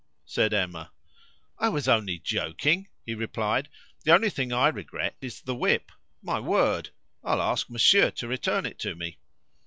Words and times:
said 0.25 0.51
Emma. 0.51 0.91
"I 1.59 1.69
was 1.69 1.87
only 1.87 2.17
joking," 2.17 2.87
he 3.05 3.13
replied; 3.13 3.69
"the 4.03 4.11
only 4.11 4.31
thing 4.31 4.51
I 4.51 4.67
regret 4.69 5.15
is 5.21 5.41
the 5.43 5.53
whip. 5.53 5.91
My 6.23 6.39
word! 6.39 6.89
I'll 7.23 7.39
ask 7.39 7.69
monsieur 7.69 8.09
to 8.09 8.27
return 8.27 8.65
it 8.65 8.79
to 8.79 8.95
me." 8.95 9.19